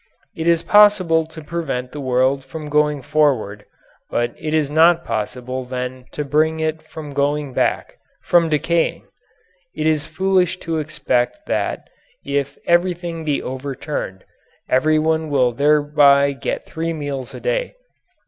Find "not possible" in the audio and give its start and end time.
4.71-5.63